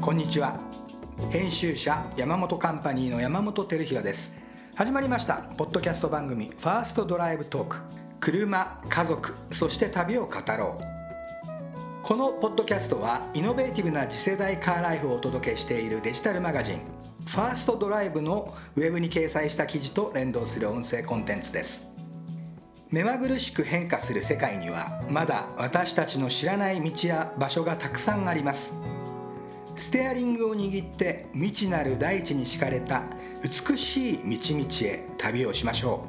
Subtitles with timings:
[0.00, 0.58] こんにちは。
[1.30, 4.34] 編集者山本カンパニーの山本照弘です。
[4.74, 5.34] 始まりました。
[5.58, 7.76] ポッドキャスト番組ファーストドライブトーク。
[8.18, 12.02] 車家族そして旅を語ろう。
[12.02, 16.80] このポッドキャストはイノベーティブな次世代カーライフをお届けしているデジタルマガジン
[17.26, 21.88] ファーストドライブのウェブに掲載した記事と連動する音声コンテンツです。
[22.88, 28.74] 目まぐるしく変化する世界にはまだ私たちの知らない道や場所がたくさんあります。
[29.80, 33.04] ステアリングを握って未知なる大地に敷かれた
[33.42, 36.04] 美しい道々へ旅をしましょ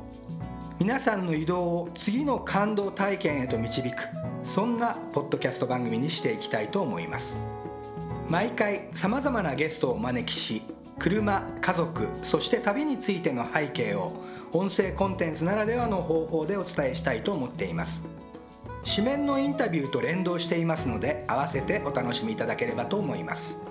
[0.78, 0.84] う。
[0.84, 4.10] 皆さんの移動を次の感動体験へと導く
[4.44, 7.40] そんなポッドキャスト番組にしていきたいと思います。
[8.28, 10.64] 毎回さまざまなゲストをお招きし
[11.00, 18.06] 車家族そして旅についての背景を音声コンテンツならではの方法でお伝えしたいと思っています。
[18.84, 23.71] 紙面のインタビューと連動していますので合わせてお楽しみいただければと思います。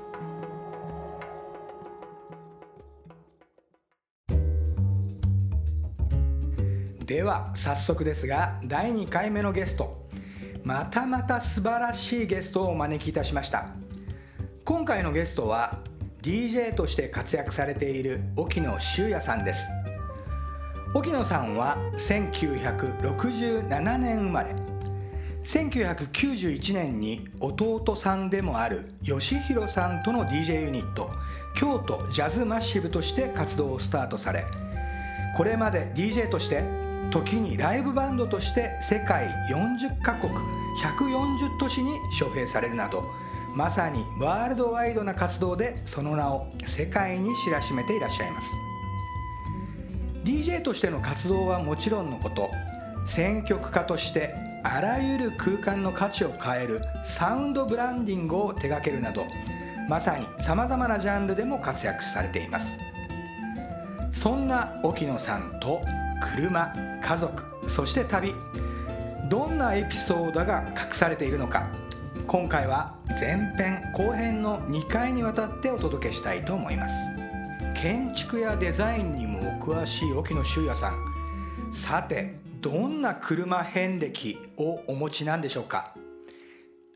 [7.11, 10.07] では早速ですが第2回目のゲスト
[10.63, 13.71] またまた素晴らしいゲストをお招きいたしました。
[14.65, 15.81] 今回のゲストは
[16.23, 19.69] DJ として活躍されている沖野修也さんです。
[20.95, 24.55] 沖野さんは1967年生まれ
[25.43, 31.11] 1991年に弟さんでもある吉弘さんとの DJ ユニット
[31.57, 34.47] 京都ジャズマッシブとして活動をスタートされ
[35.37, 36.80] これまで DJ として
[37.11, 40.33] 時にライブバンドとして世界40カ国
[40.83, 43.05] 140都市に招聘されるなど
[43.55, 48.49] まさにワールドワイドな活動でその名を世界に知らしめていらっしゃいます。
[50.25, 52.51] DJ としての活動はもちろんのこと
[53.07, 59.25] 選曲家としてあらゆる空間の価値を変えるサウンドブランディングを手掛けるなど
[59.89, 62.79] まさにさまざまなジャンルでも活躍されています。
[64.13, 65.81] そんな沖野さんと
[66.21, 66.73] 車
[67.03, 68.35] 家族そして旅。
[69.29, 71.71] どんなエピソードが隠されているのか。
[72.27, 77.09] 今回は前編後編の2回にわたってお届けしたいと思います。
[77.75, 81.73] 建築やデザインにもお詳しい沖野修也さん。
[81.73, 85.95] さてどんな車遍歴をお持ちなんでしょうか。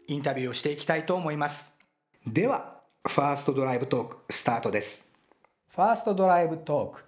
[0.07, 1.79] インタビューをしていきたいと思います。
[2.27, 5.11] ではファーストドライブトークスタートです。
[5.75, 7.05] ファーストドライブトーク、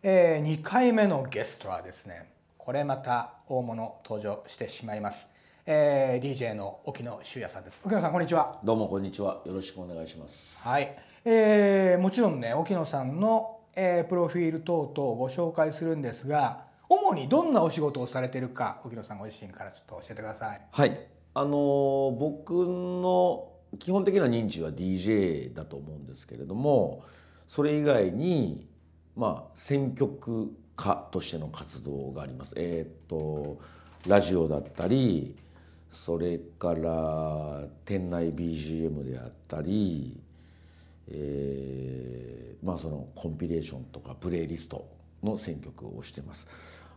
[0.00, 5.28] えー、2回目のゲストはですねこれまた大物登場してしまいます、
[5.66, 7.80] えー、DJ の沖野修也さんです。
[7.84, 8.60] 沖野さんこんにちは。
[8.62, 9.42] どうもこんにちは。
[9.44, 10.62] よろしくお願いします。
[10.68, 10.94] はい、
[11.24, 20.60] えー、もちろんね沖野さんの、えー、プロフィール等々をご紹介するんですが主にどんなお仕事をされているか沖野さんご自身からちょっと教えてください。
[20.70, 21.08] はい。
[21.34, 23.48] あのー、僕の
[23.80, 27.02] 基本的な認知は DJ だと思うんですけれども
[27.48, 28.68] それ以外に
[29.18, 32.52] まあ選曲家としての活動があります。
[32.54, 33.58] えっ、と
[34.06, 35.34] ラジオだったり
[35.90, 40.20] それから店内 BGM であったり、
[41.08, 44.86] えー、まあそのコンピレーションとかプレイリスト
[45.24, 46.46] の選曲をしてます。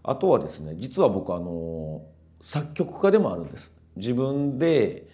[0.03, 2.03] あとはですね実は僕あの
[2.39, 3.75] 作曲家でもあるんです。
[3.95, 5.07] 自分で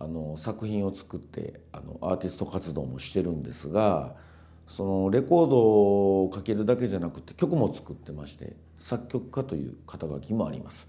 [0.00, 4.16] あの作品を作ってあのアーティスト活動もしてるんですが
[4.70, 10.88] そのレコードをかけるだけじゃなくて曲も作ってまして作曲家という肩書きもあります。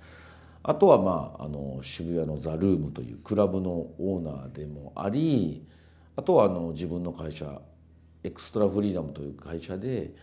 [0.61, 5.65] あとはまああの渋谷のザ・ルームというクラブのオーナーでもあり
[6.15, 7.59] あとはあの自分の会社
[8.23, 10.13] エクストラフリーダムという会社で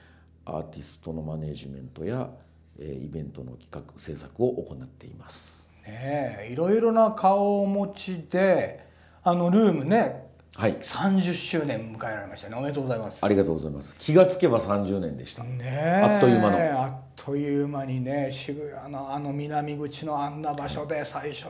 [0.44, 2.30] アーティストのマネジメントや
[2.78, 5.72] イベントの企画制作を行っています。
[5.84, 8.86] ねいろいろな顔をお持ちで
[9.24, 10.27] あのルームね
[10.58, 12.56] はい、30周年迎えられましたね。
[12.56, 13.24] おめでとうございます。
[13.24, 13.94] ありがとうございます。
[13.96, 15.44] 気がつけば30年でした。
[15.44, 16.82] ねあっという間の。
[16.82, 21.46] あっという間にね渋谷のあの南口のあんな場所で最初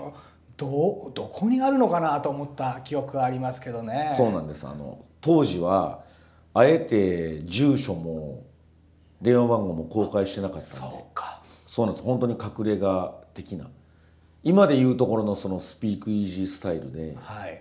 [0.59, 4.13] どどこにあるのかなと思った記憶がありますけどね。
[4.15, 4.67] そうなんです。
[4.67, 6.05] あの当時は
[6.53, 8.45] あえて住所も
[9.23, 10.77] 電話番号も公開してなかったんで。
[10.77, 11.41] そうか。
[11.65, 12.05] そうなんです。
[12.05, 13.71] 本当に隠れ家的な。
[14.45, 17.61] 今でいうところのそのスピークイージースタイルで、はい、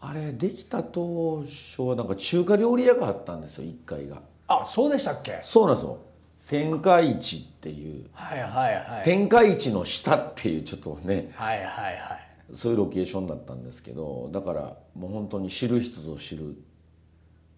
[0.00, 4.22] あれできた当初はなんか中華料理屋があったんですよ1階が。
[4.48, 5.38] あそうでしたっけ？
[5.42, 5.98] そうなんですよ。
[6.48, 8.06] 天下一っていう。
[8.12, 9.02] はいはいはい。
[9.04, 11.96] 天下一の下っていうちょっとねはいはいはい。
[12.52, 16.56] そういうロケーションだったんですけどだからもう本当に知る人ぞ知る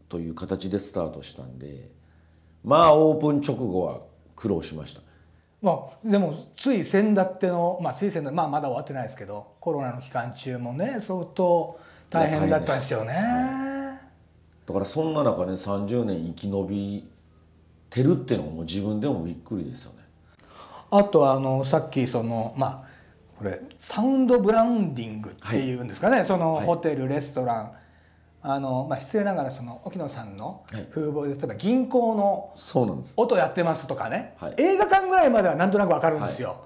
[0.08, 1.90] という形でスタートしたんで
[2.64, 4.00] まあオープン直後は
[4.34, 5.02] 苦労しました。
[5.60, 13.14] まあ、でもつい先だっての、まあ、つい先だ、まあ、まだ終わってないですけどコロナの期間中もね相当大変だったんですよね。
[14.66, 17.08] だからそんな中ね30年生き延び
[17.90, 19.98] てるっていうのも自分でもびっくりですよね。
[20.90, 22.88] あとあのさっきそのまあ
[23.38, 26.66] これサウンドブランディングっていうんですかね、そのはい。
[26.66, 27.72] ホテルレストラン。
[28.40, 30.86] あの、まあ、失礼ながらその沖野さんのはい。
[30.90, 32.52] 風貌で例えば銀行の
[33.16, 34.54] 音やってますとかね、はい。
[34.58, 36.64] 映画館ぐらいまではなんとなくわかるんですよ。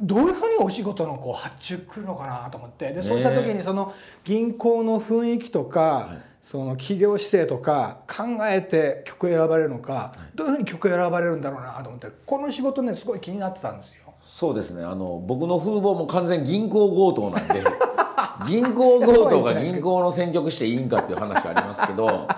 [0.00, 2.92] どういうふうにお仕事のこう発注くるのかなと思って。
[2.92, 6.28] でそうした時にその銀行の雰囲気とか、い。
[6.40, 14.14] その企業姿勢とか考えて曲選ばれるのか、どういうふうに曲選ばれるんだろうなと思ってこの仕事ねすごい気になってたんですよ。
[14.22, 14.84] そうですね。
[14.84, 17.62] あの僕の風貌も完全銀行強盗なんで
[18.48, 22.08] 銀行強盗が銀行の選曲していいんかっていう話ありますけど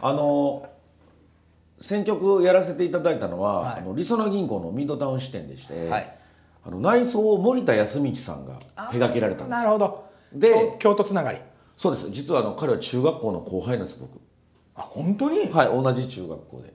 [0.00, 0.62] あの
[1.80, 3.80] 選曲やらせていただいたのは、はい。
[3.80, 6.19] あのりそな銀行のミッドタウン支店でして、はい
[6.64, 9.58] あの内装を森田康道さんが手掛けられたんです。
[9.58, 10.04] なるほど。
[10.32, 11.38] で京京都つながり。
[11.76, 12.10] そうです。
[12.10, 14.20] 実はあの彼は中学校の後輩なんです僕。
[14.74, 16.74] あ本当に、はい同じ中学校で。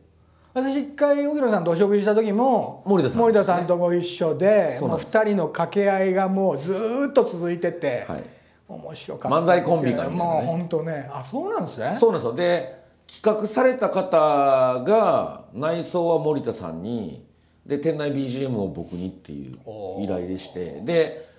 [0.54, 5.18] 私一回荻野さんとお食事した時も森田さん森田さんとご一緒でそうなんです。
[5.18, 8.24] 2人の掛け合いがもうずーっと続いてて、はい。
[8.68, 10.32] 面白かった漫才コンビかみたいなね。
[10.32, 11.10] もう本当ね。
[11.14, 11.96] あそうなんですね。
[12.00, 12.34] そうなんですよ。
[12.34, 17.26] で企画された方が内装は森田さんに
[17.65, 19.57] で店内 BGM を僕にっていう
[20.03, 20.81] 依頼でして。
[20.81, 21.35] で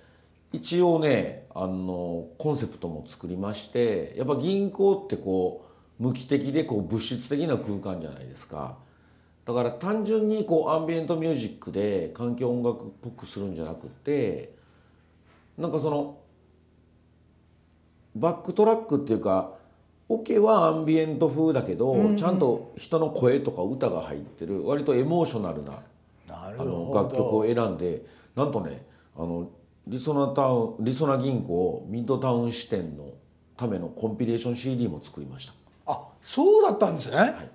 [0.53, 5.65] 一応ねあのコンセプトも作りましてやっぱ銀行ってこ
[5.99, 8.77] う無機的でこう物質的な空間じゃないですか。
[9.45, 14.53] だから単純にこうアンビエントミュージックで環境音楽っぽくするんじゃなくて
[15.57, 16.17] なんかその
[18.15, 19.53] バックトラックっていうか
[20.09, 25.81] オケはアンビエント風だけど、ちゃんと人の声とか歌が入ってる割とエモーショナルな
[26.59, 28.03] あの楽曲を選んで
[28.35, 29.49] なんとねあの
[29.87, 33.13] リソナタウンリソナ銀行ミッドタウン支店の
[33.55, 35.53] ためのコンピレーション CD も作りました。
[35.85, 37.49] あそうだったんですね、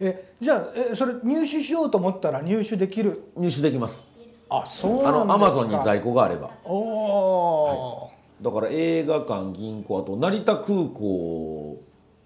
[0.00, 3.30] えじゃあえそれ入手しようと思ったら入手できる？
[3.36, 4.02] 入手できます。
[4.48, 5.24] あそうあなんですか。
[5.26, 6.50] のアマゾンに在庫があれば。
[6.64, 8.10] おお
[8.42, 11.80] だから映画館銀行あと成田空港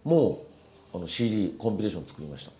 [0.04, 0.42] も
[0.94, 2.52] あの CD コンピレーション作りました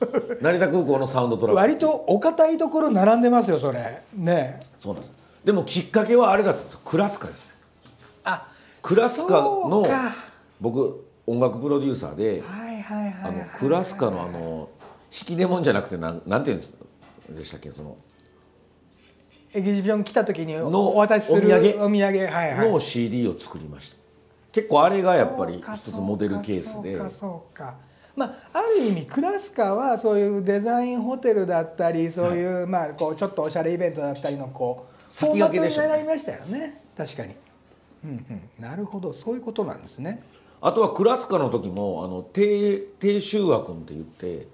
[0.40, 1.56] 成田空港のサウンドトラック。
[1.56, 4.02] 割とお堅いところ並んでますよそれ。
[4.14, 5.12] ねそうなんです。
[5.44, 6.72] でもきっかけはあれだったんです。
[6.74, 7.52] よクラスカですね。
[8.24, 8.48] あ
[8.82, 9.86] クラスカの
[10.60, 12.42] 僕音楽プロデューサーで
[13.58, 14.68] クラスカのあの
[15.10, 16.74] 引き出物じゃなくてなんなんていうんです
[17.28, 17.96] でしたっけその。
[19.56, 21.84] エキシビション来た時にのお渡しするお土産？
[21.84, 22.00] お土産。
[22.00, 22.70] はいはい。
[22.72, 23.98] の CD を作りました。
[24.50, 26.96] 結構あれがやっぱり一つモデルケースで。
[26.96, 27.74] そうかそうか
[28.16, 36.82] まあある意味クラスカはそういうデザインホテルだったりそういう、まあこうちょっとおしゃれイベントだったりのこう先駆けでしょフォーマットになりましたよね。
[36.96, 37.34] 確かに。
[38.04, 38.26] うん
[38.58, 38.62] うん。
[38.62, 39.12] なるほど。
[39.12, 40.22] そういうことなんですね。
[40.60, 44.48] あとはクラスカの時もあの低低修和君って言って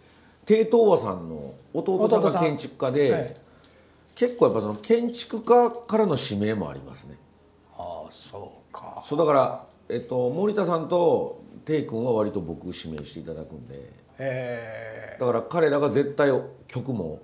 [0.44, 3.36] 低東和さんの弟さんが建築家で、はい。
[4.14, 7.16] 結構やっぱその建築家からの指名もありますね。
[7.76, 9.02] ああそうか。
[9.04, 13.92] そうだから、えっと、森田さんとテイ君は割と僕指名していただくんで。
[14.18, 16.30] えだから彼らが絶対
[16.66, 17.20] 曲も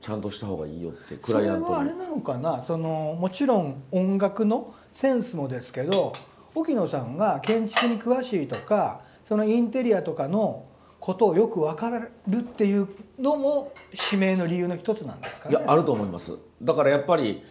[0.00, 1.72] ちゃんとした方がいいよってクそれライアントに。
[1.74, 2.62] はあれなのかな？
[2.62, 6.12] そのもちろん音楽のセンスもですけど
[6.54, 10.64] 沖野さんが建築に詳しいとかそのインテリアとかの
[11.00, 13.72] ことをよく分かるっていうのも
[14.10, 15.56] 指名の理由の一つなんですかね？
[15.56, 16.38] いやあると思います。
[16.62, 17.42] だからやっぱり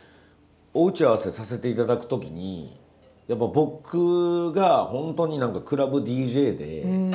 [0.74, 2.80] お打ち合わせさせていただく時に
[3.28, 7.12] やっぱ僕が本当になんかクラブ DJ でうん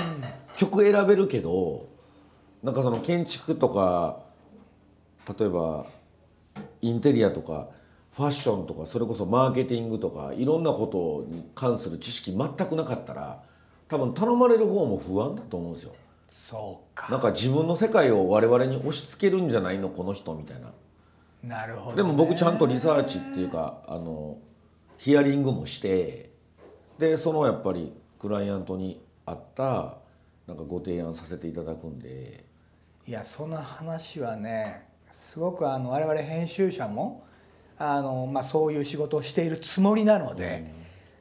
[0.56, 1.88] 曲選べるけど
[2.62, 4.20] なんかその建築とか
[5.38, 5.86] 例えば
[6.82, 7.68] インテリアとか
[8.14, 13.42] ファッションとかそれこそマーケティングとかいろんなことに関する知識全くなかったら
[13.88, 15.92] 多分頼まれる方も不安だと思うんですよ。
[16.30, 20.72] そうかなんか自分の世界を我々に押し付けるんじゃないのこの人みたいな。
[21.42, 24.38] なるほどね、でも僕ちゃんとリサーチっていうかあの
[25.02, 26.30] ヒアリングもして
[26.96, 29.96] でそのやっぱりクライアントに合った
[30.46, 32.44] なんかご提案させていただくんで。
[33.08, 37.26] いやその話はねすごくあの我々編集者も
[37.78, 40.72] あの、まあ、そういう仕事をしているつもりなので、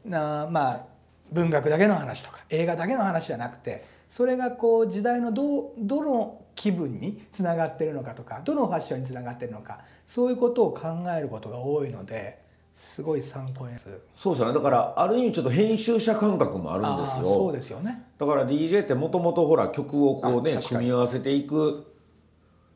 [0.06, 0.86] なまあ
[1.32, 12.41] 文学だけの話とか映画だけの話じゃなくてそれがこう時代のどうどの気分につながってるのかとかどのファッションにつながってるのかそういうことを考えることが多いので
[12.82, 14.02] すごい参考にする。
[14.16, 14.54] そうですよね。
[14.56, 17.24] だからある意味ちょっと編集者感覚もあるんですよ。
[17.24, 18.08] そうですよね。
[18.18, 21.86] だから DJ ってもともとほら曲をこうね組み合わせていく。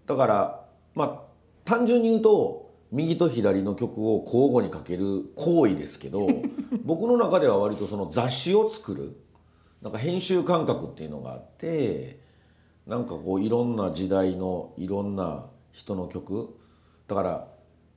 [0.06, 0.62] だから
[0.94, 1.22] まあ
[1.66, 6.28] 単純に言うと右と左の曲を交互にかける行為ですけど
[6.86, 9.18] 僕の中では割とその雑誌を作る
[9.82, 12.20] なんか編集感覚っていうのがあって
[12.86, 16.56] なんかこういろんな時代のいろんな人の曲。
[17.08, 17.48] だから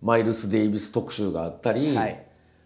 [0.03, 2.25] マイルス・デイビス特集があったり、はい。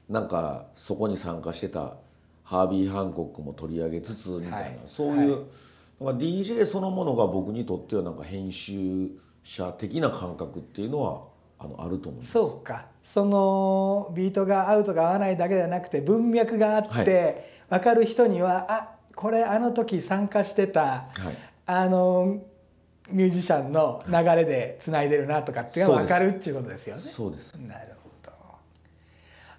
[0.08, 1.94] なんかそこに参加してた
[2.42, 4.78] ハービー・ハンコックも取り上げつつみたいな、はい。
[4.84, 5.46] そういう、
[6.00, 9.10] なんか DJ そのものが僕にとってはなんか編集
[9.42, 11.22] 者的な感覚っていうのは
[11.58, 12.32] あのあると思います。
[12.32, 12.86] そうか。
[13.02, 17.44] そのビートが合うとか合わないだけではなくて文脈があって、はい。
[17.70, 20.80] 分かる人にはあこれあの時参加してた。
[20.80, 21.36] はい。
[21.64, 22.42] あの
[23.12, 27.02] ミュージシャンの流れでつないでるなとかっていうのが分かるっていうことですよね。
[27.02, 28.32] そうですなるほど。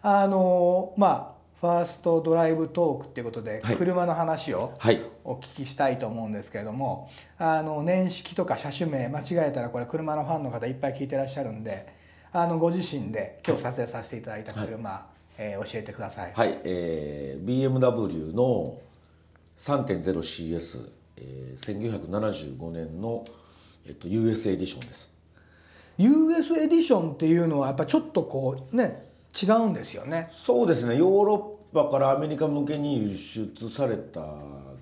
[0.01, 11.87] あのまあファーストドライブトークっていうことで、はい車の話をはいお聞きしたいと思うんですけれどもあの年式とか車種名間違えたらこれ車のファンの方いっぱい聞いてらっしゃるんで
[12.33, 15.07] あのご自身で今日撮影させていただいた車、
[15.37, 16.33] えー教えてください。
[16.33, 18.77] はい、えー BMW の
[19.57, 23.25] 3.0CS、えー、1975年の、
[23.85, 25.11] えっと、US エディションです。
[25.97, 29.09] US エディションっていうのはやっぱちょっとこうね
[29.41, 30.27] 違うんですよね。
[30.31, 34.21] そうですねヨーロッパからアメリカ向けに輸出された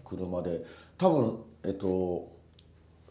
[0.05, 0.65] 車で
[0.97, 2.31] 多分えっと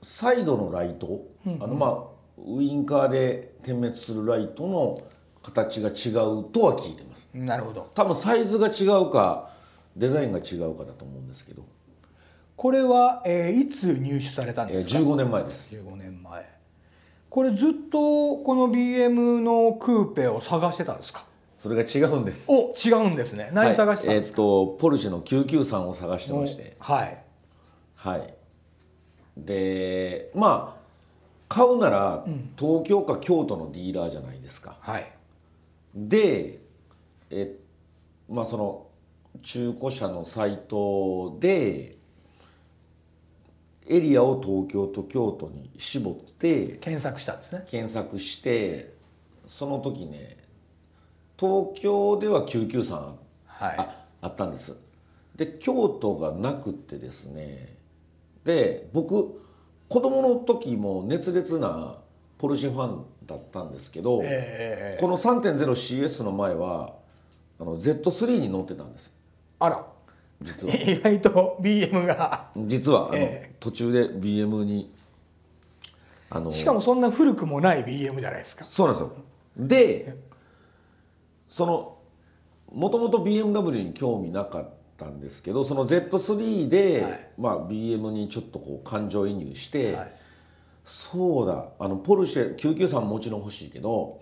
[0.02, 1.26] サイドのライト、
[1.60, 5.02] あのまあウインカーで点滅するライトの
[5.42, 7.90] 形が違うとは聞いてますなるほど。
[7.94, 9.50] 多分サイズが違うか
[9.96, 11.64] デザインが違うかだと思うんですけど、
[12.60, 16.46] これは、えーいつ入手されたんえー、ですか？15年前です15年前。
[17.30, 21.24] これずっとこの BM のクーペを探してたんですか？
[21.56, 23.48] それが違うんですお違うんですね。
[23.54, 24.42] 何探してたんですか？
[24.42, 27.24] はい、えっとポルシェの993を探してましてはい。
[27.94, 28.34] はい
[29.38, 30.80] でまあ
[31.48, 32.26] 買うなら
[32.58, 35.10] 東京か京都のディーラーじゃないですかはい。
[35.96, 36.58] で
[37.30, 37.54] え
[38.28, 38.86] まあその
[39.42, 41.96] 中古車のサイトで
[43.86, 47.64] エリアを東京と京都に絞って検索したんですね。
[47.68, 48.94] 検索して
[49.46, 50.36] その時ね
[51.38, 52.92] 東京では993
[53.46, 53.74] はい。
[53.78, 54.76] ああったんです
[55.34, 57.74] で京都がなくってですね
[58.44, 59.40] で僕
[59.88, 61.96] 子供の時も熱烈な
[62.38, 66.94] ポルシェファンだったんですけど、えーこの 3.0CS の前は
[67.58, 69.12] あの Z3 に乗ってたんです
[69.58, 69.84] あら。
[70.42, 70.74] 実は。
[70.76, 72.50] 意外と BM が。
[72.56, 74.92] 実はあの、え途中で BM に
[76.30, 78.64] あのしかもそんな古くもない BM じゃないですか。
[78.64, 79.12] そうなんですよ。
[79.58, 80.16] で
[81.48, 81.98] その
[82.72, 87.28] もともと BMW に興味なかったんですけどその Z3 で、はい。
[87.36, 90.12] まあ、BM にちょっとこう感情移入して、はい。
[90.84, 94.20] そうだあのポルシェ993ももちろん欲しいけど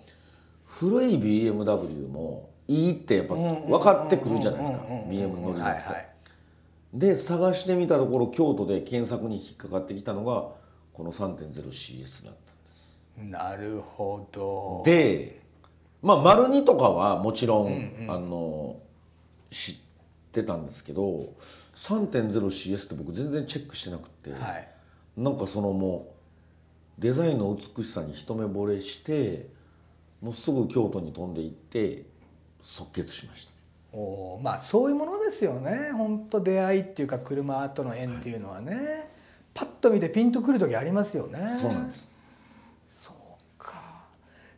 [0.67, 4.79] 古い BMW もいいってやっぱ分かってくるじゃないですか。
[5.09, 6.08] BM 乗り出すと。
[6.93, 10.49] で探してみたところ京都で検索に引っかかってきたのが
[10.93, 14.83] この 3.0CS だったなるほど。
[14.85, 15.43] で
[16.03, 18.81] まあ丸二とかはもちろん、あの
[19.51, 19.77] 知っ
[20.31, 21.35] てたんですけど
[21.75, 24.69] 3.0CS って僕全然チェックしてなくて、はい。
[25.17, 26.15] なんかそのも
[26.99, 29.49] うデザインの美しさに一目惚れして
[30.21, 32.05] もうすぐ京都に飛んで行って
[32.61, 33.53] 即決しました
[33.93, 35.91] おーまあそういうものですよね。
[35.93, 39.11] 本当出会いっていうか車との縁っていうのはね、
[39.55, 41.57] パッと見てピンとくる時ありますよね。
[41.61, 42.09] そうなんです。
[42.91, 43.15] そう
[43.59, 43.83] か。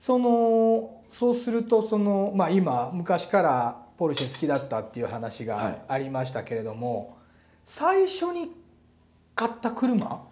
[0.00, 5.82] そのそうするとそのまあ今昔からポルシェ好きだったっていう話がはい。
[5.88, 7.16] ありましたけれども、
[7.64, 8.50] 最初に
[9.34, 10.22] 買った車？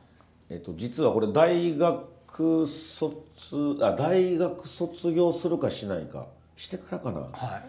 [0.51, 6.27] えっと、実はこれ大学卒あ大学卒業するかしないか
[6.57, 7.63] してからかな、は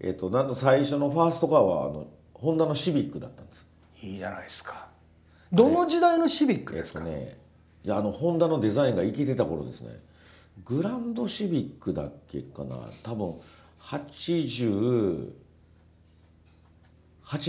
[0.00, 3.68] えっと、なんと最初のファーストカーはあのホンダのシビックだったんです。
[4.02, 4.88] いいいじゃないですか。
[5.52, 7.36] どの時代のシビックえですか、っとね
[7.84, 9.98] いやあのホンダのデザインが生きてた頃ですね。
[10.64, 12.76] グランドシビックだっけかな。
[13.02, 13.34] 多分
[13.82, 15.32] 88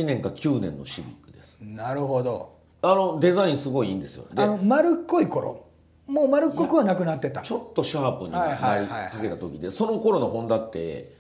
[0.06, 1.60] 年か9年のシビックです。
[1.62, 2.58] なるほど。
[2.82, 4.26] あのデザインすごいいいんですよ。
[4.34, 5.68] であの丸っこい頃。
[6.08, 7.42] もう丸っこくはなくなってた。
[7.42, 9.04] ちょっとシャープにはいなりはいはい。
[9.04, 11.14] はいかけた時でその頃のホンダって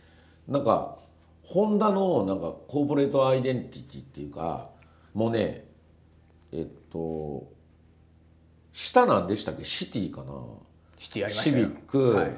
[0.47, 0.97] なんか
[1.51, 4.70] ホンダのなんかコーポレートアイデンティティっていうか
[5.13, 5.65] もうね
[6.53, 7.51] えっと
[8.72, 9.65] 下なんでしたっけ？
[9.65, 10.34] シティかな？
[10.98, 11.67] シティありましシたよ。
[11.67, 12.31] ビック、はい。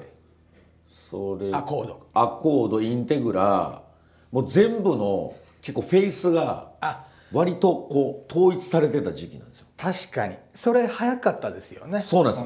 [0.87, 2.07] それアコード。
[2.15, 3.83] アコードインテグラ。
[4.31, 7.05] もう全部の結構フェイスがあ。
[7.31, 9.67] 割とこう統一されてた時期なんですよ。
[9.77, 10.35] 確かに。
[10.55, 11.99] それ早かったですよね。
[11.99, 12.45] そうなんです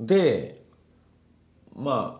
[0.00, 0.64] で
[1.74, 2.19] ま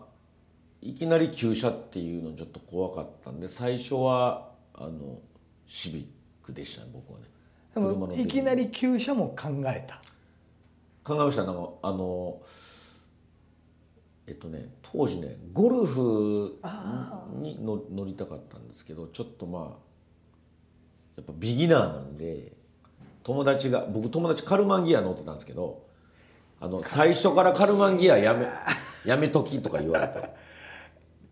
[0.81, 5.19] いきなり旧車っていうのちょっと怖かったんで最初はあの
[5.67, 8.21] シビックでしたね僕はね。
[8.21, 10.01] いきなり旧車も考えた。
[11.03, 11.43] 考えました。
[11.45, 12.41] なんかあの
[14.27, 16.59] えっとね当時ねゴルフ
[17.35, 19.63] にの乗りたかったんですけどちょっとまあ
[21.17, 22.53] やっぱビギナーなんで
[23.23, 25.85] 友達が僕友達カルマンギア乗ってたんですけど
[26.59, 28.47] あの最初からカルマンギアやめ
[29.05, 30.29] やめときとか言われて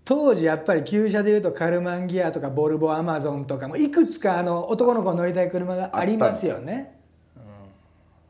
[0.09, 6.99] 当時やっぱり旧車でいうとカルマンギアとかボルボアマゾンとかもいくつかあの男の子乗りたい車がありますよね。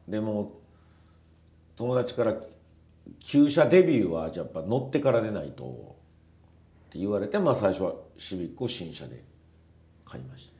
[0.06, 0.52] でも
[1.78, 2.36] 友達から
[3.22, 9.24] 旧車デビューはやっぱ乗ってからでないとって言われてまあ最初はシビックを新車で
[10.04, 10.52] 買いまし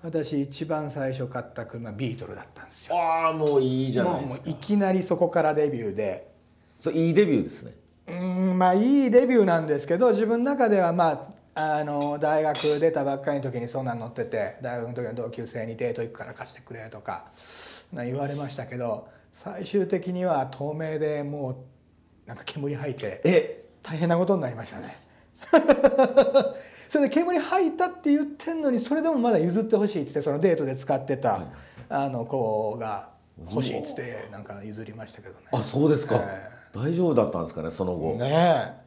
[0.00, 0.08] た。
[0.08, 2.96] 私一番最初買った車ビートルだったんですよ。
[2.96, 6.32] ああもういいじゃないでもうすかいきなりそこからデビューで。
[6.78, 17.26] そういいデビューですねうんまあいいデビューなんですけど自分の中ではまああの大学出たばっかりの時にそんなん乗ってて大学の時の同級生にデート行くから貸してくれとか
[17.92, 23.64] な言われましたけど最終的には透明でもうなんか煙吐いてえ？
[23.82, 24.96] 大変なことになりましたね。
[26.88, 31.46] それで煙吐いたって言ってんのにそれでもまだ譲ってほしいっつってそのデートで使ってた、はい。
[31.88, 33.08] あの子が
[33.50, 35.46] 欲しいっつってなんか譲りましたけどね。
[35.52, 38.82] あそうですか、え大丈夫だったんですかねその後、ねえ。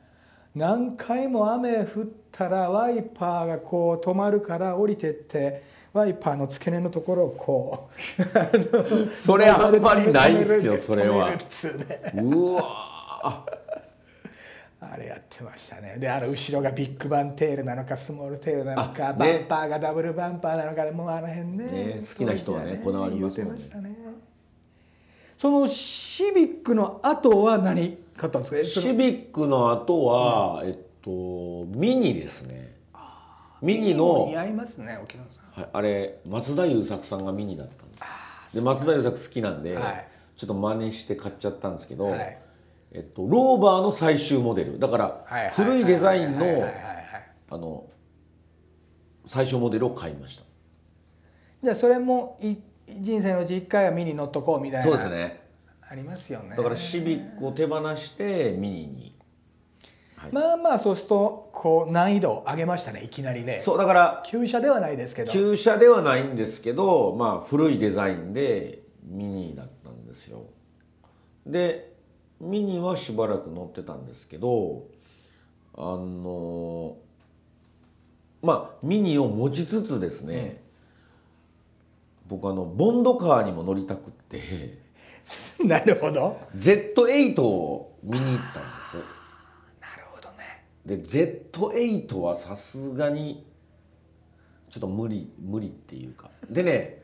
[0.56, 5.64] 何回も雨降ったらワイパーがこう止まるから降りてって
[5.94, 7.90] ワイパーの付け根のところをこ
[9.08, 11.30] う それあんまりないっすよそれは。
[11.30, 12.24] うね。
[12.24, 12.62] うわ
[14.82, 15.98] あれやってましたね。
[15.98, 19.18] であの後ろがビッグバンテールなのかスモールテールなのか、あね。
[19.18, 21.66] バンパーがダブルバンパーなのかでもうあの辺ね。
[21.66, 23.60] ね好きな人はねこだわりますもんね。
[23.60, 23.96] 言ってましたね
[25.38, 28.82] そのシビックの後は何買ったんですか？
[28.82, 32.74] シビックの後は、えっとミニですね。
[33.62, 35.62] ミニの似合いますね沖野さん。
[35.62, 37.98] はい、あれ松田優作さんがミニだったんで
[38.50, 40.08] すで松田優作好きなんで、はい。
[40.38, 42.38] ちょっと真似して買っちゃったんですけど、はい。
[42.92, 44.80] えっと、ローバーの最終モデル。
[44.80, 46.68] だからはい古いデザインの
[47.50, 47.86] あの
[49.26, 50.44] 最終モデルを買いました。
[51.64, 52.56] じゃあそれもい
[52.88, 54.84] 人生のうち1回はミニ乗っとこうみたいな。
[54.86, 55.42] そうですね。
[55.82, 56.56] ありますよね。
[56.56, 59.16] だからシビックを手放してミニに。
[60.32, 63.60] まあまあそうするとこう難易度を上げましたねいきなりね。
[63.60, 65.32] そうだから旧車ではないですけど。
[65.32, 70.46] 旧車ではないんですけどまあ古いデザインでミニだったんですよ。
[71.46, 71.94] で
[72.40, 74.88] ミニはしばらく乗ってたんですけど
[75.76, 76.98] あの
[78.42, 80.64] まあミニを持ちつつですね、
[82.28, 84.86] 僕あのボンドカーにも乗りたくって。
[85.64, 86.38] なるほど。
[86.56, 88.98] Z8 を見に行ったんです。
[88.98, 90.66] なるほどね。
[90.86, 93.46] で Z8 はさすがに
[94.70, 96.30] ちょっと無理無理っていうか。
[96.50, 97.04] でね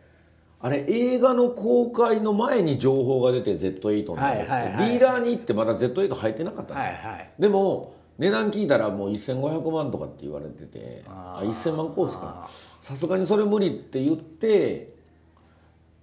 [0.59, 7.29] あれ映画の公開の前に情報が出て Z8 になるって、ディーラーに行ってまだ Z8 入ってなかったんですよ、はいはい。
[7.39, 11.03] でも値段聞いたらもう1500万とかって言われてて。
[11.07, 12.47] ああ1000万コースか。
[12.81, 15.00] さすがにそれ無理って言って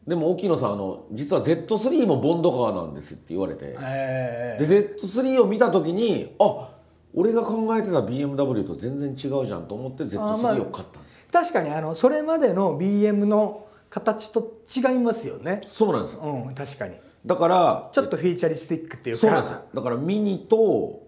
[0.09, 4.66] でも沖野さんあの実は Z3 もボンドカーなんですって言われて、えで
[4.97, 6.71] Z3 を見た時にあ
[7.12, 15.61] 俺が考えてた BMW と全然違うじゃんと思って Z3 を買ったんですよ、ー確かにあのそれまでの BM の形と違いますよね。
[15.66, 16.14] そうなんです。
[16.14, 16.94] ようん確かに。
[17.27, 19.21] だからちょっとフィーチャリスティックっていうか。
[19.21, 19.62] そうなんですよ。
[19.75, 21.07] だからミニと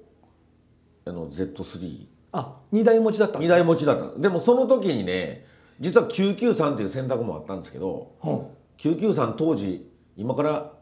[1.07, 4.19] あの Z32 あ二台持ちだったんです台持ちだった。
[4.19, 5.47] でもその時にね
[5.81, 10.73] 実は993っていう選択もあったんですけどうん993当時今から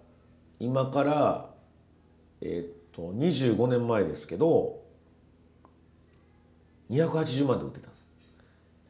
[0.61, 1.51] 今から
[2.41, 4.81] えーっと25年前ですけど
[6.91, 8.05] 280万で売ってたんです。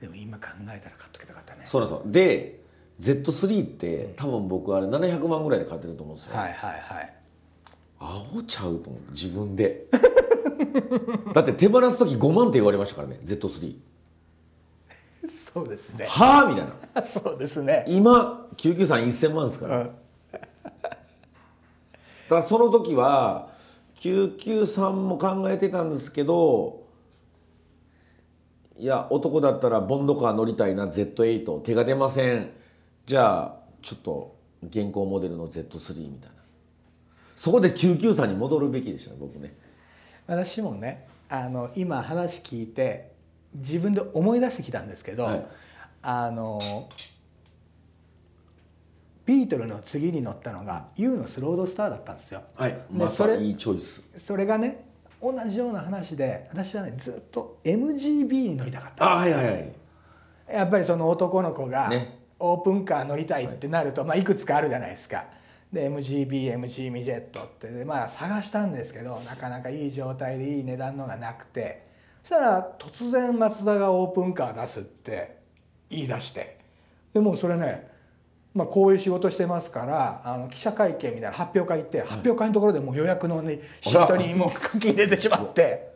[0.01, 1.63] でも今考えたら買っとけばよかったね。
[1.65, 2.13] そうなんですよ。
[2.13, 2.61] で
[3.01, 7.15] Z3 って多分僕あれ700万ぐらいで買ってると思うんですよ、はいはいはい。
[8.01, 9.87] アホちゃうと思って自分で。
[11.33, 13.77] だって手放す時5万って言われましたからね Z3
[15.53, 16.07] そうですね。
[16.07, 16.47] はあ？
[16.47, 17.03] みたいな。
[17.05, 17.85] そうですね。
[17.89, 19.85] 今9931000万ですから、うん。
[20.33, 20.95] だか
[22.31, 23.49] らその時は
[23.97, 26.87] 993も考えてたんですけど
[28.77, 32.51] いや男だったらボンドカー乗りたいな Z8 手が出ません。
[33.07, 36.37] じゃあちょっと現行モデルの Z3 みたいな。
[37.35, 39.57] そこで993に戻るべきでしたね僕ね。
[40.27, 43.08] 私もねあの今話聞いて
[43.55, 45.47] 自分で思い出してきたんですけど、はい。
[46.03, 46.89] あの
[49.25, 52.43] ビートルの次に乗ったのが U のスロードスターだったんですよ。
[52.55, 52.71] はい。
[52.71, 54.05] でまそれたいいチョイス。
[54.25, 54.85] それがね
[55.21, 59.55] 同じような話で私はねずっと MGB に乗りたかったんあはいはいはい。
[59.55, 59.75] で
[60.47, 62.19] すやっぱりその男の子が、ね。
[62.41, 65.25] オープンカー乗りたいってなると、いまあ、いくつかあるじゃないですか。
[65.73, 71.83] で MGB、MG ミジェットってまあ探したんですけどなかなかいい状態でいい値段のがなくて。
[71.83, 71.88] そ
[72.29, 75.39] したら突然マツダがオープンカー出すって
[75.89, 76.59] 言い出して。
[77.15, 77.89] でもうそれね
[78.55, 85.93] まあ、こういう仕事してますからあの記者会見みたいな発表会行って、発表会のところでもう予約の、ね、シートにもう書き入れてしまって。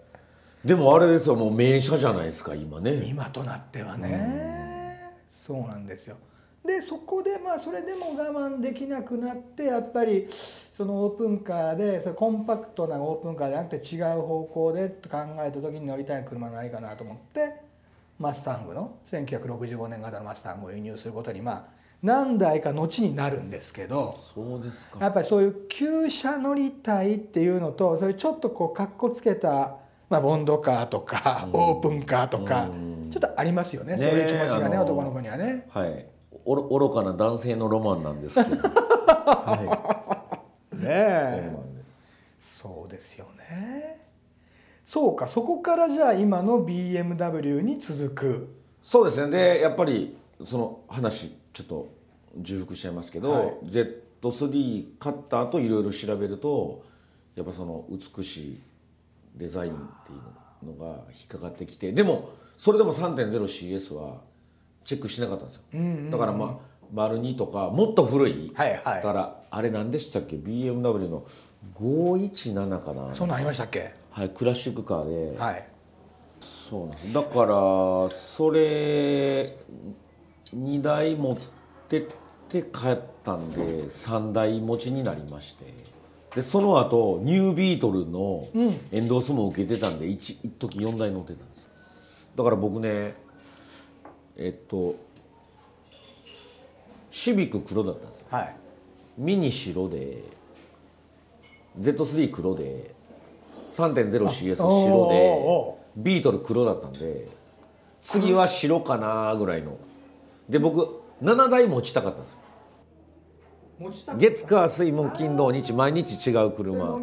[0.64, 3.05] でもあれですよもう名車じゃないですか今ね。
[3.05, 6.16] 今となってはね、そうなんですよ
[6.64, 10.29] でそこでまあそれでも我慢できなくなってやっぱり
[10.77, 17.61] そのオープンカーでそれコンパクトなオープンカーじゃなくて違う方向でと考えた時に乗りたい車何かなと思って
[18.18, 24.98] マスタングの1965年型のマスタングを輸入することにまあ何台か後になるんですけどそうですか。
[25.01, 29.77] やっぱりそういう旧車乗りたいっていうのとそれちょっとこうかっこつけた、
[30.09, 32.68] まあ、ボンドカーとか、オープンカーとか、
[33.12, 33.96] ちょっとありますよね。
[33.96, 35.66] そういう気持ちがね男の子にはね。
[35.70, 36.07] はい
[36.44, 40.31] おろ愚かな男性のロマンなんですけど、は
[40.72, 41.42] い、 ねえ。
[41.44, 42.00] そうなんです。
[42.40, 44.00] そうですよね。
[44.85, 48.48] そうかそこからじゃあ今の BMW に続く。
[48.83, 49.31] そうですね。
[49.31, 51.88] でやっぱりその話ちょっと
[52.37, 56.85] 重複しちゃいますけど、はい、Z3 買った後いろいろ調べると
[57.37, 58.61] やっぱその美しい
[59.37, 60.14] デザインってい
[60.66, 64.20] うのが引っかかってきてでもそれでも 3.0CS は
[64.85, 71.25] チェックしなかったんですよ、うんうんうん、だからまあ丸2とかもっと古い、はいはい、だからあれ何でしたっけ？BMW の
[71.75, 73.14] 517かな。
[73.14, 73.95] そんなんありましたっけ？
[74.11, 75.68] はいクラシックカーで、はい、
[76.40, 77.12] そうなんです。
[77.12, 79.57] だからそれ
[80.55, 81.37] 2台持っ
[81.88, 82.07] てっ
[82.49, 85.64] て帰ったんで3台持ちになりまして。
[86.35, 88.49] でその後ニュービートルの
[88.90, 91.71] エンドースも受けてたんで一一時4台乗ってたんです。
[92.37, 93.14] だから僕ね
[94.37, 94.97] えっと
[97.11, 98.55] シビック黒だったんですよ、はい、
[99.18, 100.23] ミニ白で
[101.79, 102.95] Z3 黒で
[103.71, 107.29] 3.0CS 白でビートル黒だったんで
[108.03, 109.79] 次は白かなぐらいの。
[110.49, 112.38] で僕7台持ちたかったんですよ。
[114.18, 116.99] 月火水木金土日毎日違う車。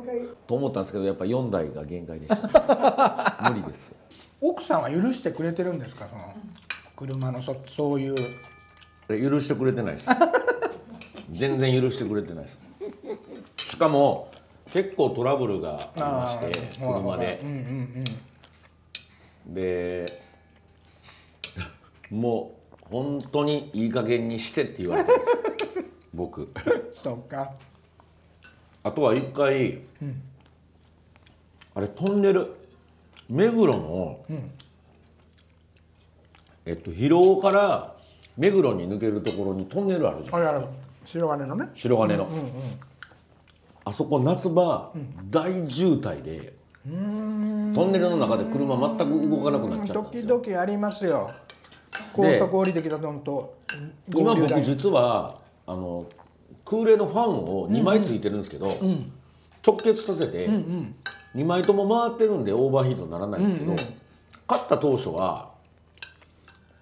[0.46, 3.38] と思ったんですけどやっぱ4台が限界でした。
[3.50, 3.96] 無理です
[4.42, 6.34] 奥さんは許してくれてるんですかその？
[7.00, 8.16] 車のそそういう。
[9.08, 10.10] 許してくれてないです。
[11.32, 12.60] 全然許してくれてないです。
[13.58, 14.30] しかも
[14.72, 18.04] 結構トラブルがありまして車で、うんうん
[19.48, 20.22] うん、で
[22.12, 25.28] もう本当にいい加減にしてって言われてます。
[26.14, 26.52] 僕。
[26.92, 27.54] そうか。
[28.84, 30.22] あとは一回、うん、
[31.76, 32.60] あれトンネル。
[33.30, 34.52] 目黒の、うん、
[36.70, 37.96] えっと広尾から
[38.38, 40.70] 目黒に抜けるところにトンネルあるじゃないですか。
[41.06, 41.70] 白金のね。
[41.74, 42.50] 白金の、うんうんうん、
[43.86, 44.92] あそこ夏場、
[45.32, 46.54] 大渋滞で
[46.86, 50.40] トンネルの中で車全く動かなくなっちゃったんですよ。
[50.40, 51.32] 時々ありますよ。
[52.14, 53.56] 高速降りてきたのと。
[54.14, 56.06] 今僕実はあの
[56.66, 57.30] 空冷のファン
[57.62, 58.68] を2枚ついてるんですけど、
[59.66, 60.48] 直結させて
[61.36, 63.76] 2枚とも回ってるんでオーバーヒートにならないんですけど、
[64.46, 65.58] 買った当初は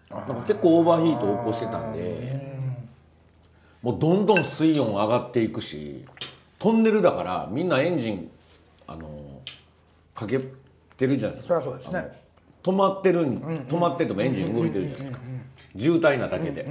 [0.10, 2.58] なんか結構オーバーヒートを起こしてたんで
[3.82, 6.06] もうどんどん水温上がっていくし
[6.60, 8.32] トンネルだからみんなエンジン
[8.88, 9.42] あの
[10.16, 10.40] かけ
[10.96, 11.62] てるじゃないですか。
[11.62, 12.28] そりゃそうですね。
[12.64, 15.20] 止まってるん、止まっててもエンジン動いてるじゃないですか、
[15.78, 16.68] 渋滞なだけで、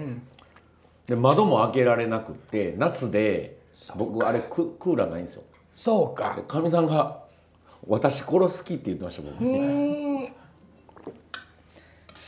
[1.06, 3.56] で窓も開けられなくって夏で
[3.96, 5.42] 僕あれククーラーないんですよ。
[5.74, 6.42] そうか。
[6.46, 7.20] かみさんが
[7.86, 9.44] 「私殺す気」って言ってました僕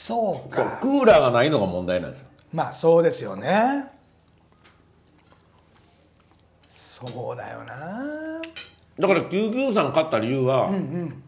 [0.08, 0.78] そうか。
[0.80, 3.84] クーラーがないのが問題なんですまあそうですよね。
[6.66, 8.40] そうだよな。
[8.98, 11.22] だから993買った理由は、うんうん、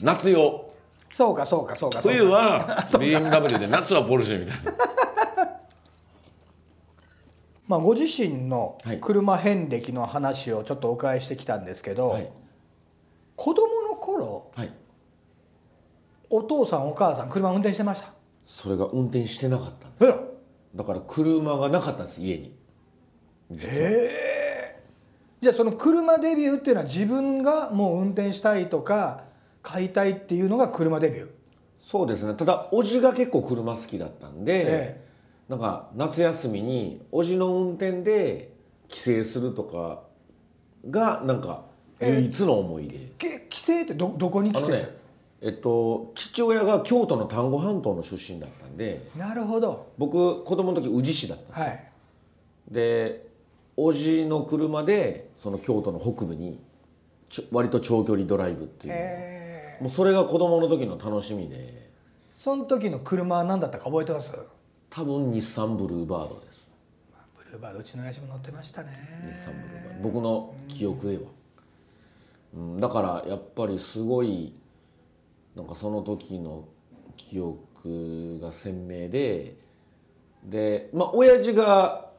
[0.00, 0.72] 夏用。
[1.10, 2.00] そうかそうかそうか。
[2.00, 4.72] 冬は BMW で夏はポルシェみたいな。
[7.68, 12.30] まあご自身の車遍歴の話をちょっとお伺いしてきたんですけど、はい、
[13.36, 14.72] 子供の頃、はい、
[16.30, 18.12] お父さんお母さん車運転してました。
[18.44, 20.18] それが運転してなかったんです。
[20.74, 22.54] だから車がなかったんです家に。
[23.50, 24.82] へえ。
[25.40, 29.24] じゃあその車デビューっていうのは自分がもう運転したいとか
[29.62, 31.28] 買いたいっていうのが車デビュー。
[31.78, 32.34] そうですね。
[32.34, 35.04] ただ叔父が結構車好きだったんで、ええ、
[35.48, 38.52] なんか夏休みに叔父の運転で
[38.88, 40.02] 帰省するとか
[40.90, 41.64] がなんか
[42.00, 44.96] 唯一の思い出、え帰省ってどどこに帰省する、ね、
[45.46, 49.92] えっと父親が京都の丹後半島の出身だったんでなるほど。
[49.98, 51.90] 僕子供の時宇治市だったんですよ、はい。
[52.70, 53.26] で
[53.76, 56.58] 叔父の車でその京都の北部に
[57.28, 58.94] ちょ割と長距離ドライブっていう
[59.82, 61.56] もうそれが子供の時の楽しみで。
[61.56, 61.70] ー、
[62.32, 64.30] その時の車は何だったか覚えてます？
[64.88, 66.70] 多分日産ブルーバードです。
[67.36, 68.88] ブルーバードうちの親父も乗ってましたね。
[69.28, 70.02] 日産ブルーバード。
[70.08, 71.22] 僕の記憶では、
[72.54, 74.54] うん、だからやっぱりすごい
[75.56, 76.68] なんかその時の
[77.16, 79.56] 記憶が鮮明で
[80.44, 82.10] でまあ親父が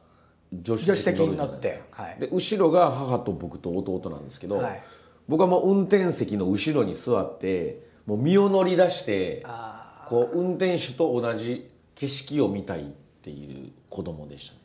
[0.64, 2.16] 助手席に乗ってはい。
[2.20, 4.82] で後ろが母と僕と弟なんですけど、はい。
[5.28, 12.84] 僕はもう運転席の後ろに座ってもう身を乗り出してあこう運転手と同じ景色を見たいっ
[13.22, 14.60] ていう子供でしたね。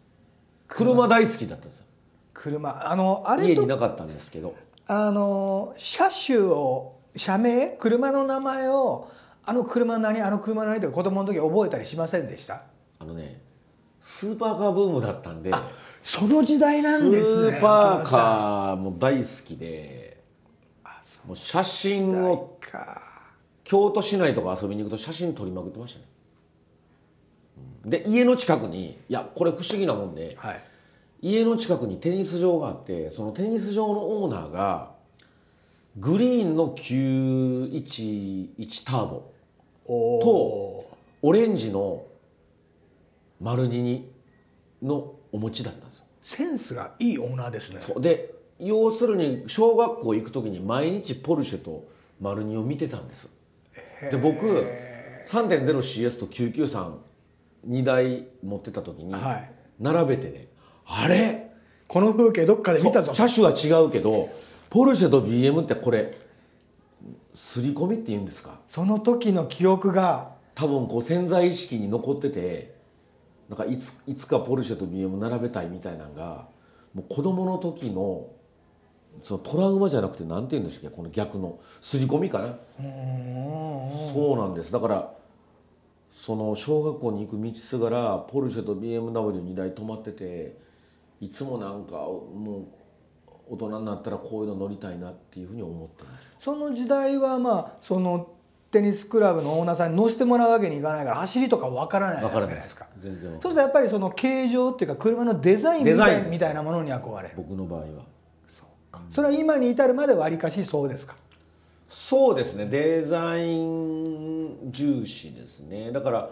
[0.67, 1.85] 車大好きだったんですよ。
[2.33, 2.89] 車。
[2.89, 4.55] あのあれと家になかったんですけど。
[4.87, 9.09] あの車種を車名車の名前を
[9.43, 12.63] あの車何あの車何って子供の時覚えたりしませんでした？
[12.99, 13.41] あのね
[13.99, 15.51] スーパーカーブームだったんで
[16.01, 17.51] その時代なんですね。
[17.53, 20.23] スーパーカーも大好きで
[21.27, 23.09] もう写真をか。
[23.63, 26.05] 京都市内とか遊びに行くと写真撮りまくってましたね。
[27.83, 30.63] うんで家の近くにいやこれ不思議なもんではい。
[31.21, 34.91] 家の近くにテニス場があってそのテニス場のオーナーが
[35.97, 39.31] グリーンの911ターボ
[39.85, 40.89] おと
[41.21, 42.05] オレンジの
[43.41, 44.03] 丸2
[44.81, 46.05] のお持ちだったんですよ。
[46.23, 47.81] センスがいいオーナーですね。
[47.99, 51.87] で要するに小学校行く時に毎日ポルシェと
[52.21, 53.27] 丸2を見てたんです。
[54.09, 54.65] で僕
[55.25, 59.51] 3.0CS と993台持ってた時にはい。
[59.79, 60.47] 並べてね
[60.85, 61.49] あれ？
[61.87, 63.13] この風景どっかで見たぞ。
[63.13, 64.29] 車種は違うけど
[64.71, 66.17] ポルシェと BM ってこれ
[67.33, 68.61] 刷り込みって言うんですか？
[68.69, 72.73] その時の記憶が多分こう潜在意識に残ってて
[73.49, 76.47] なんかいついつかポルシェと BM 並べたいみたいなのが
[76.93, 78.29] もう子供の時の
[79.21, 80.95] そのトラウマじゃなくて何て言うんでしたっけ？
[80.95, 82.55] この逆の刷り込みかな？
[84.13, 84.71] そうなんです。
[84.71, 85.13] だから
[86.11, 90.57] その小学校に行く道すがらポルシェと BMW2 台止まってて
[91.19, 92.80] いつもなんかもう
[93.51, 98.29] 大人になったらこういうの乗りたいなっていうふうに思ってましたその時代はまあその
[98.71, 103.25] テニスクラブのオーナーさんに乗せてもらうわけにいかないから走りとかわからない分からないですわけじゃないです。
[103.25, 106.31] か全然そうするとやっぱりその形状っていうか車のデザインみたいデザインです。
[106.31, 107.33] みたいなものに憧れる。
[107.35, 107.85] 僕の場合は。
[109.13, 111.15] それは今に至るまでわりかしそうですか？
[111.89, 112.67] そうですね。
[112.67, 115.91] デザイン重視ですね。
[115.91, 116.29] だから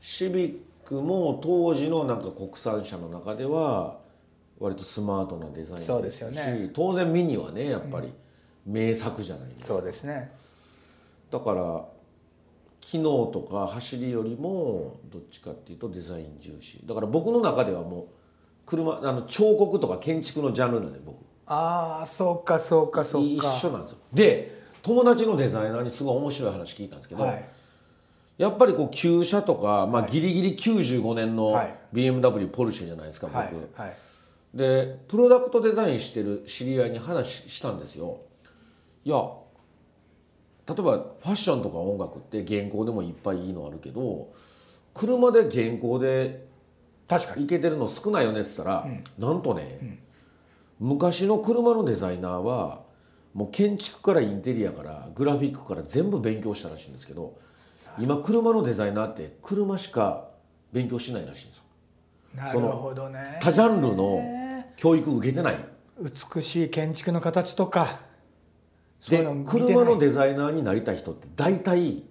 [0.00, 3.98] シビックも当時のなんか国産車の中では
[4.60, 6.70] 割とスマートなデザインですよね。
[6.74, 8.12] 当然ミニはねやっぱり
[8.66, 10.30] 名作じゃないですか、そうですね。
[11.30, 11.84] だから
[12.80, 16.80] 機能とか走りよりもどっちかっていうとデザイン重視。
[16.84, 18.06] だから僕の中ではもう
[18.66, 21.16] 車あの彫刻とか建築のジャンルなんで僕。
[21.46, 23.98] ああそうかそうかそう一か緒なんですよ。
[24.12, 27.48] で友達のデザイナーにすごい面白い話聞いたんですけど、はい。
[28.36, 31.74] やっぱりこう旧車とか、まあ、ギリギリ95年のはい。
[31.92, 33.96] BMW ポルシェじゃないですか僕、はいはい
[34.54, 38.18] でプロダクトデザインしてる知り合いに話したんですよ。
[39.04, 39.16] いや
[40.66, 44.32] 例えばファッションとか音楽って原稿でもいっぱいいいのあるけど
[44.94, 46.48] 車で原稿で
[47.08, 47.44] 確かに。
[47.44, 48.86] いけてるの少ないよねって言ったら、
[49.18, 49.98] なんとね、
[50.78, 52.82] 昔の車のデザイナーは
[53.34, 57.36] もう建築からインテリアからグラフィックから全部勉強したらしいんですけど
[57.98, 60.28] 今車のデザイナーって車しか
[60.72, 61.64] 勉強しないらしいんですよ。
[62.36, 63.40] なるほどね。
[63.42, 64.22] 多ジャンルの
[64.80, 65.58] 教育受けてない。
[66.00, 68.00] 美しい建築の形とか。
[69.10, 72.02] で車のデザイナーになりたい人って大体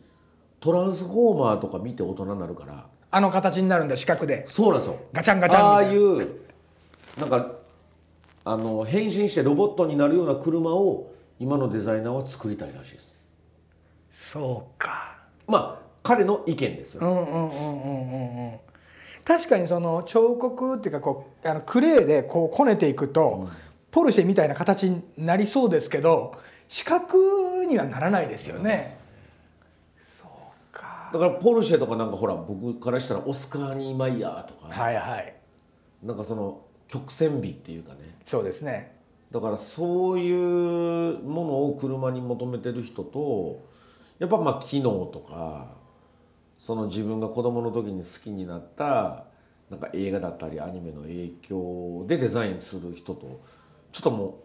[0.60, 2.86] トランスフォーマーとか見て大人になるから。
[3.10, 4.45] あの形になるんだ四角で。
[4.47, 4.99] そうなんですよ。
[5.12, 6.27] ガチャンガチャンああいう
[7.17, 7.53] なんか
[8.45, 13.15] あの変身してロボットになるような車を今のデザイナーは作りたいらしいです。
[14.13, 15.17] そうか。
[15.47, 18.60] まあ彼の意見ですよ、うんうんうんうんうんうん
[19.29, 23.47] 確かにその彫刻っていうかこうあのクレーでこうこねていくと、
[23.91, 26.33] ポルシェみたいな形になりそうですけど
[26.67, 28.97] 四角にはならないですよね。
[30.01, 30.27] そう
[30.75, 31.11] か。
[31.13, 35.35] だからポルシェとかなんかほら僕からしたらオスカーニー・マイヤーとか、はいはい。
[36.01, 38.95] なんかその曲線美っていうかねそうですね。
[39.29, 43.63] だからそういうものを車に求めてる人と
[44.17, 45.77] やっぱまあ機能とか
[46.59, 49.25] その自分が子供の時に好きになった
[49.71, 53.41] なんか映画だったりアニメの影響でデザインする人と
[53.91, 54.43] ちょっともう思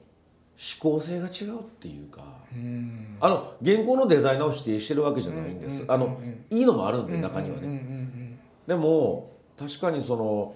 [0.81, 2.22] 考性が違うっていうか
[2.55, 3.16] うん。
[3.20, 10.55] あの現行のデザイナーを否定してるわけじゃないんです、うんあのいいのもあるんで中にはね、でも確かにその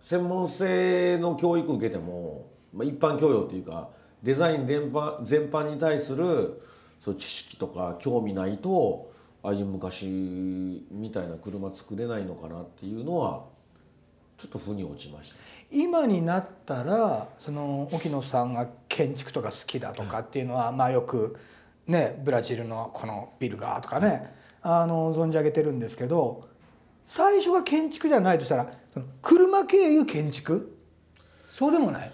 [0.00, 3.90] 専門性の教育受けても、まあ、一般教養っていうか
[4.22, 6.62] デザイン全般全般に対する
[7.00, 9.12] そう知識とか興味ないと
[9.48, 10.06] ああいう昔
[10.90, 13.44] みたいな車作れないのかなっていうのは
[14.36, 15.36] ちょっと腑に落ちました。
[15.72, 21.38] 今になったらその沖野さんが建築とか好きだとかっていうのは、まあよく
[21.86, 26.46] ねブラジルのこのビルがとかねあの存じ上げてるんですけど
[27.06, 28.70] 最初が建築じゃないとしたら
[29.22, 30.76] 車経由建築？
[31.48, 32.12] そうでもない。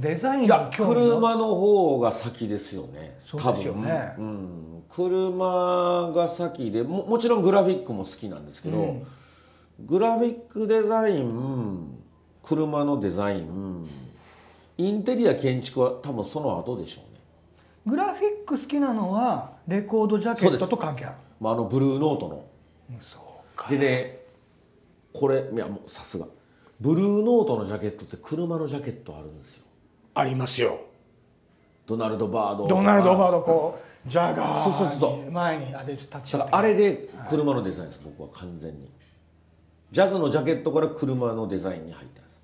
[0.00, 3.20] デザインにいや車の方が先ですよね。
[3.24, 4.14] そうですよね。
[4.16, 4.26] 多分。
[4.26, 4.30] う
[4.73, 9.06] ん、車が先でももちろんグラフィックも好きなんですけど、うん。
[9.80, 11.98] グラフィックデザイン
[12.42, 13.88] 車のデザイン
[14.78, 17.20] インテリア建築は多分その後でしょうね、
[17.86, 21.16] グラフィック好きなのはレコードジャケットと関係ある。
[21.40, 22.44] まあ、あのブルーノートの。
[22.90, 23.68] うんそうか。
[23.68, 24.20] でね
[25.12, 26.26] これいやもうさすが。
[26.80, 29.64] ブルーノートのジャケットって車のジャケットあるんですよ。
[30.14, 30.80] ありますよ。
[31.86, 35.86] ドナルド・バードドナルド・バードドこうジャガーそうそうそうに前に当て。
[35.86, 38.90] て立ちあれで車のデザインです僕は完全に。
[39.92, 42.40] ジャズのジャケットから車のデザインに入ったんです。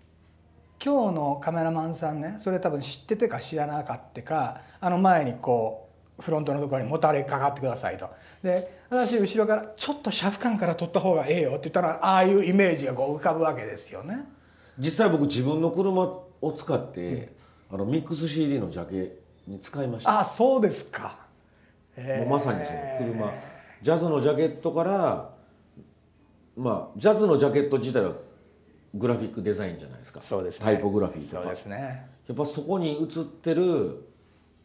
[0.83, 8.09] 今日のカメラマンさんねそれ多分知っててか知らなかったかあの前にこうフロントのところにもたれかかってくださいと。
[8.43, 14.25] で私後ろからちょっと車夫間から撮った方がええよって言ったらああいうイメージがこう浮かぶわけですよね。
[14.79, 17.35] 実際僕自分の車を使って、
[17.71, 20.21] あのミックス CD のジャケに使いました。
[20.21, 21.30] あそうですか。
[22.01, 23.33] えもうまさにその車。
[23.83, 25.35] ジャズのジャケットから
[26.57, 28.13] まあジャズのジャケット自体は
[28.95, 30.21] グラフィックデザインじゃないですか。
[30.21, 30.65] そうですね。
[30.65, 31.43] タイポグラフィーとか。
[31.43, 32.07] そうですね。
[32.27, 34.07] やっぱそこに映ってる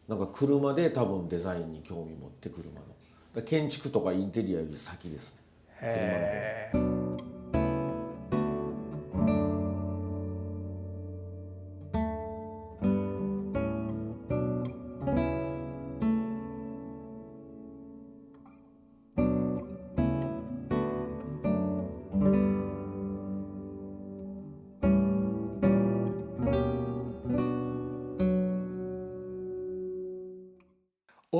[0.08, 3.42] なんか車で多分デザインに興味持って車の。
[3.42, 5.40] 建築とかインテリアより先ですね。
[5.80, 7.35] えー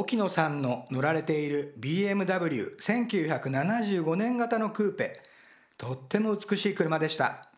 [0.06, 5.20] 沖野さんの乗られている BMW1975 年型のクーペ。
[5.76, 7.48] とっても美しい車でした。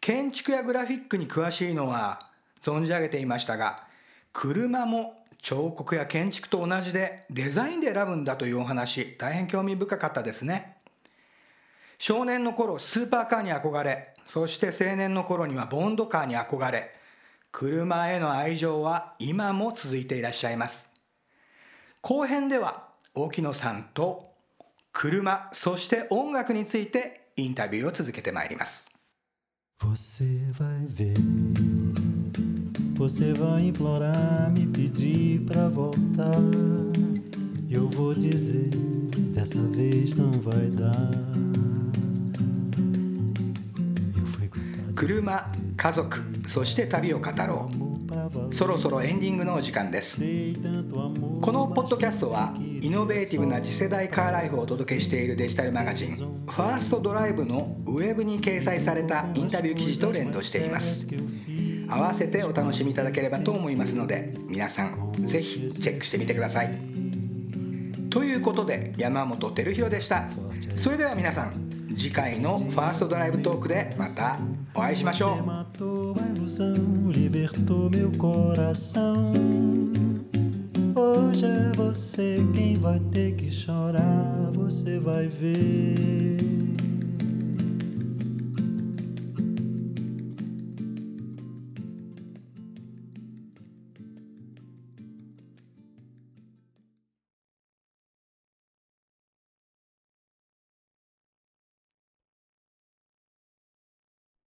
[0.00, 2.18] 建築やグラフィックに詳しいのは
[2.60, 3.84] 存じ上げていましたが
[4.32, 10.78] 車も彫刻や建築と同じでデザインで選ぶんだというお話大変興味深かったですね。
[12.00, 16.92] 少年の頃スーパーカーに憧れそして青年の頃にはボンドカーに憧れ
[17.52, 20.95] 車への愛情は今も続いていらっしゃいます。
[22.08, 22.84] 後編では
[23.16, 24.30] 沖野さんと
[24.92, 28.88] 車そして音楽についてインタビューを続けてまいります
[29.80, 31.16] Você vai ver,
[32.94, 36.38] você vai implorar, me pedir pra voltar.
[37.68, 38.70] E eu vou dizer,
[39.34, 40.94] dessa vez não vai dar.
[44.94, 47.85] 車家族そして旅を語ろう.
[48.50, 50.20] そろそろエンディングのお時間です。
[51.40, 61.06] このポッドキャストはイノベーティブな次世代カーライフをお届けしているデジタルマガジンファーストドライブのウェブに掲載されたインタビュー記事と連動しています。
[61.88, 66.78] 合わせてお楽しみいただければと思いますので皆さんぜひチェックしてみてください。
[68.10, 70.28] ということで山本照弘でした。
[70.74, 71.65] それでは皆さん
[71.95, 74.37] 次回のファーストドライブトークでまた
[74.73, 79.33] お会いしましょ Você う matou a ilusão, libertou meu coração.
[80.95, 86.54] Hoje é você quem vai ter que chorar, você vai ver.